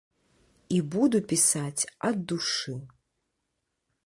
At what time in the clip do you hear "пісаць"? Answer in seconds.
1.33-1.87